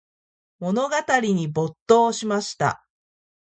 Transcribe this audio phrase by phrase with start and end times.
[0.57, 2.87] 物語に没頭しました。